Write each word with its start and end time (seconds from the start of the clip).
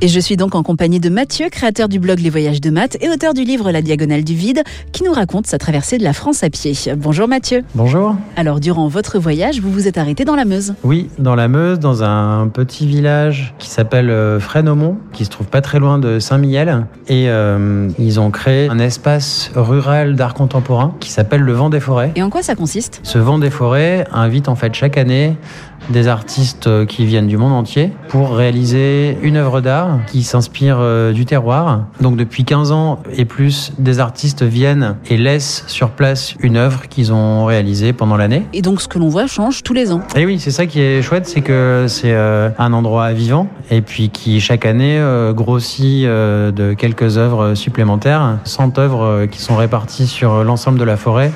Et 0.00 0.06
je 0.06 0.20
suis 0.20 0.36
donc 0.36 0.54
en 0.54 0.62
compagnie 0.62 1.00
de 1.00 1.08
Mathieu, 1.08 1.48
créateur 1.50 1.88
du 1.88 1.98
blog 1.98 2.20
Les 2.20 2.30
Voyages 2.30 2.60
de 2.60 2.70
Maths 2.70 2.96
et 3.00 3.08
auteur 3.10 3.34
du 3.34 3.42
livre 3.42 3.72
La 3.72 3.82
Diagonale 3.82 4.22
du 4.22 4.34
Vide, 4.34 4.62
qui 4.92 5.02
nous 5.02 5.12
raconte 5.12 5.48
sa 5.48 5.58
traversée 5.58 5.98
de 5.98 6.04
la 6.04 6.12
France 6.12 6.44
à 6.44 6.50
pied. 6.50 6.72
Bonjour 6.96 7.26
Mathieu. 7.26 7.64
Bonjour. 7.74 8.14
Alors, 8.36 8.60
durant 8.60 8.86
votre 8.86 9.18
voyage, 9.18 9.60
vous 9.60 9.72
vous 9.72 9.88
êtes 9.88 9.98
arrêté 9.98 10.24
dans 10.24 10.36
la 10.36 10.44
Meuse 10.44 10.74
Oui, 10.84 11.08
dans 11.18 11.34
la 11.34 11.48
Meuse, 11.48 11.80
dans 11.80 12.04
un 12.04 12.46
petit 12.46 12.86
village 12.86 13.54
qui 13.58 13.68
s'appelle 13.68 14.10
euh, 14.10 14.38
Fresnes-Aumont, 14.38 14.98
qui 15.12 15.24
se 15.24 15.30
trouve 15.30 15.48
pas 15.48 15.62
très 15.62 15.80
loin 15.80 15.98
de 15.98 16.20
Saint-Mihiel. 16.20 16.86
Et 17.08 17.28
euh, 17.28 17.88
ils 17.98 18.20
ont 18.20 18.30
créé 18.30 18.68
un 18.68 18.78
espace 18.78 19.50
rural 19.56 20.14
d'art 20.14 20.34
contemporain 20.34 20.94
qui 21.00 21.10
s'appelle 21.10 21.40
le 21.40 21.52
Vent 21.52 21.70
des 21.70 21.80
Forêts. 21.80 22.12
Et 22.14 22.22
en 22.22 22.30
quoi 22.30 22.42
ça 22.42 22.54
consiste? 22.54 23.00
Ce 23.02 23.18
Vent 23.18 23.40
des 23.40 23.50
Forêts 23.50 24.06
invite 24.12 24.48
en 24.48 24.54
fait 24.54 24.72
chaque 24.74 24.96
année 24.96 25.36
des 25.90 26.08
artistes 26.08 26.66
euh, 26.66 26.86
qui 26.86 27.04
viennent 27.06 27.28
du 27.28 27.36
monde 27.36 27.52
entier 27.52 27.92
pour 28.08 28.36
réaliser 28.36 29.16
une 29.22 29.36
œuvre 29.36 29.60
d'art 29.60 29.87
qui 30.06 30.22
s'inspire 30.22 30.78
euh, 30.80 31.12
du 31.12 31.24
terroir. 31.24 31.84
Donc 32.00 32.16
depuis 32.16 32.44
15 32.44 32.72
ans 32.72 32.98
et 33.12 33.24
plus, 33.24 33.72
des 33.78 34.00
artistes 34.00 34.42
viennent 34.42 34.96
et 35.08 35.16
laissent 35.16 35.64
sur 35.66 35.90
place 35.90 36.34
une 36.40 36.56
œuvre 36.56 36.88
qu'ils 36.88 37.12
ont 37.12 37.44
réalisée 37.44 37.92
pendant 37.92 38.16
l'année. 38.16 38.44
Et 38.52 38.62
donc, 38.62 38.80
ce 38.80 38.88
que 38.88 38.98
l'on 38.98 39.08
voit 39.08 39.26
change 39.26 39.62
tous 39.62 39.74
les 39.74 39.92
ans. 39.92 40.02
Et 40.16 40.26
oui, 40.26 40.38
c'est 40.38 40.50
ça 40.50 40.66
qui 40.66 40.80
est 40.80 41.02
chouette, 41.02 41.26
c'est 41.26 41.40
que 41.40 41.86
c'est 41.88 42.12
euh, 42.12 42.50
un 42.58 42.72
endroit 42.72 43.12
vivant 43.12 43.48
et 43.70 43.80
puis 43.80 44.10
qui 44.10 44.40
chaque 44.40 44.64
année 44.64 44.98
grossit 45.34 46.04
de 46.04 46.74
quelques 46.74 47.18
œuvres 47.18 47.54
supplémentaires, 47.54 48.38
100 48.44 48.78
œuvres 48.78 49.26
qui 49.30 49.40
sont 49.40 49.56
réparties 49.56 50.06
sur 50.06 50.42
l'ensemble 50.44 50.78
de 50.78 50.84
la 50.84 50.96
forêt. 50.96 51.30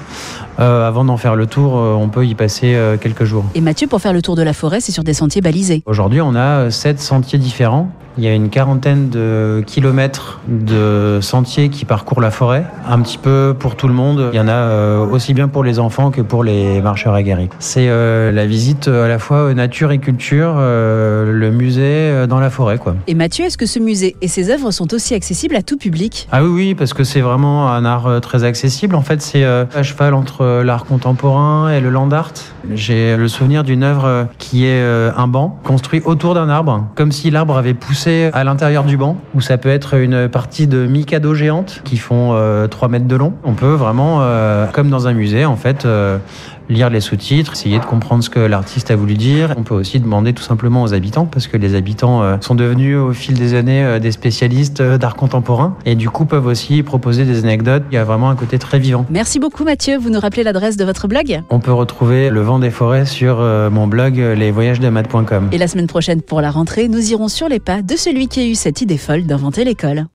avant 0.58 1.04
d'en 1.04 1.16
faire 1.16 1.36
le 1.36 1.46
tour, 1.46 1.74
on 1.74 2.08
peut 2.08 2.26
y 2.26 2.34
passer 2.34 2.76
quelques 3.00 3.24
jours. 3.24 3.44
Et 3.54 3.60
Mathieu, 3.60 3.86
pour 3.86 4.00
faire 4.00 4.14
le 4.14 4.22
tour 4.22 4.36
de 4.36 4.42
la 4.42 4.54
forêt, 4.54 4.80
c'est 4.80 4.92
sur 4.92 5.04
des 5.04 5.14
sentiers 5.14 5.42
balisés. 5.42 5.82
Aujourd'hui, 5.84 6.20
on 6.20 6.34
a 6.34 6.70
sept 6.70 7.00
sentiers 7.00 7.38
différents. 7.38 7.90
Il 8.18 8.24
y 8.24 8.28
a 8.28 8.34
une 8.34 8.41
quarantaine 8.48 9.08
de 9.08 9.62
kilomètres 9.66 10.40
de 10.48 11.18
sentiers 11.20 11.68
qui 11.68 11.84
parcourent 11.84 12.20
la 12.20 12.30
forêt, 12.30 12.64
un 12.88 13.00
petit 13.00 13.18
peu 13.18 13.54
pour 13.58 13.76
tout 13.76 13.88
le 13.88 13.94
monde. 13.94 14.30
Il 14.32 14.36
y 14.36 14.40
en 14.40 14.48
a 14.48 14.52
euh, 14.52 15.06
aussi 15.06 15.34
bien 15.34 15.48
pour 15.48 15.64
les 15.64 15.78
enfants 15.78 16.10
que 16.10 16.20
pour 16.20 16.44
les 16.44 16.80
marcheurs 16.80 17.14
aguerris. 17.14 17.48
C'est 17.58 17.88
euh, 17.88 18.32
la 18.32 18.46
visite 18.46 18.88
à 18.88 19.08
la 19.08 19.18
fois 19.18 19.52
nature 19.54 19.92
et 19.92 19.98
culture, 19.98 20.54
euh, 20.56 21.32
le 21.32 21.50
musée 21.50 22.26
dans 22.28 22.40
la 22.40 22.50
forêt. 22.50 22.78
Quoi. 22.78 22.96
Et 23.06 23.14
Mathieu, 23.14 23.44
est-ce 23.44 23.58
que 23.58 23.66
ce 23.66 23.78
musée 23.78 24.16
et 24.20 24.28
ses 24.28 24.50
œuvres 24.50 24.70
sont 24.70 24.92
aussi 24.94 25.14
accessibles 25.14 25.56
à 25.56 25.62
tout 25.62 25.76
public? 25.76 26.28
Ah 26.32 26.42
oui, 26.42 26.50
oui, 26.50 26.74
parce 26.74 26.94
que 26.94 27.04
c'est 27.04 27.20
vraiment 27.20 27.70
un 27.70 27.84
art 27.84 28.20
très 28.20 28.44
accessible. 28.44 28.94
En 28.94 29.02
fait, 29.02 29.22
c'est 29.22 29.44
à 29.44 29.82
cheval 29.82 30.14
entre 30.14 30.62
l'art 30.62 30.84
contemporain 30.84 31.70
et 31.70 31.80
le 31.80 31.90
land 31.90 32.10
art. 32.10 32.32
J'ai 32.74 33.16
le 33.16 33.28
souvenir 33.28 33.64
d'une 33.64 33.82
œuvre 33.82 34.28
qui 34.38 34.66
est 34.66 34.82
un 35.16 35.26
banc 35.26 35.58
construit 35.64 36.02
autour 36.04 36.34
d'un 36.34 36.48
arbre, 36.48 36.86
comme 36.94 37.12
si 37.12 37.30
l'arbre 37.30 37.56
avait 37.56 37.74
poussé 37.74 38.30
à 38.32 38.44
l'intérieur 38.44 38.84
du 38.84 38.96
banc, 38.96 39.16
où 39.34 39.40
ça 39.40 39.58
peut 39.58 39.68
être 39.68 39.94
une 39.94 40.28
partie 40.28 40.66
de 40.66 40.86
Mikado 40.86 41.34
géantes 41.34 41.82
qui 41.84 41.96
font 41.96 42.28
3 42.28 42.36
euh, 42.38 42.90
mètres 42.90 43.06
de 43.06 43.16
long. 43.16 43.34
On 43.44 43.52
peut 43.52 43.74
vraiment, 43.74 44.18
euh, 44.22 44.66
comme 44.66 44.90
dans 44.90 45.06
un 45.06 45.12
musée, 45.12 45.44
en 45.44 45.56
fait, 45.56 45.84
euh, 45.84 46.18
lire 46.68 46.90
les 46.90 47.00
sous-titres, 47.00 47.52
essayer 47.52 47.78
de 47.78 47.84
comprendre 47.84 48.22
ce 48.22 48.30
que 48.30 48.40
l'artiste 48.40 48.90
a 48.90 48.96
voulu 48.96 49.14
dire. 49.14 49.54
On 49.56 49.62
peut 49.62 49.74
aussi 49.74 50.00
demander 50.00 50.32
tout 50.32 50.42
simplement 50.42 50.82
aux 50.82 50.94
habitants, 50.94 51.26
parce 51.26 51.46
que 51.46 51.56
les 51.56 51.74
habitants 51.74 52.40
sont 52.40 52.54
devenus 52.54 52.96
au 52.96 53.12
fil 53.12 53.38
des 53.38 53.54
années 53.54 53.98
des 54.00 54.12
spécialistes 54.12 54.82
d'art 54.82 55.16
contemporain, 55.16 55.76
et 55.86 55.94
du 55.94 56.10
coup 56.10 56.24
peuvent 56.24 56.46
aussi 56.46 56.82
proposer 56.82 57.24
des 57.24 57.44
anecdotes. 57.44 57.82
Il 57.90 57.94
y 57.94 57.98
a 57.98 58.04
vraiment 58.04 58.30
un 58.30 58.36
côté 58.36 58.58
très 58.58 58.78
vivant. 58.78 59.06
Merci 59.10 59.38
beaucoup 59.38 59.64
Mathieu. 59.64 59.98
Vous 59.98 60.10
nous 60.10 60.20
rappelez 60.20 60.42
l'adresse 60.42 60.76
de 60.76 60.84
votre 60.84 61.08
blog? 61.08 61.42
On 61.50 61.60
peut 61.60 61.72
retrouver 61.72 62.30
le 62.30 62.40
vent 62.40 62.58
des 62.58 62.70
forêts 62.70 63.06
sur 63.06 63.36
mon 63.36 63.86
blog 63.86 64.16
lesvoyagesdemath.com. 64.16 65.48
Et 65.52 65.58
la 65.58 65.68
semaine 65.68 65.86
prochaine 65.86 66.22
pour 66.22 66.40
la 66.40 66.50
rentrée, 66.50 66.88
nous 66.88 67.10
irons 67.10 67.28
sur 67.28 67.48
les 67.48 67.60
pas 67.60 67.82
de 67.82 67.96
celui 67.96 68.28
qui 68.28 68.40
a 68.40 68.46
eu 68.46 68.54
cette 68.54 68.80
idée 68.80 68.98
folle 68.98 69.24
d'inventer 69.24 69.64
l'école. 69.64 70.06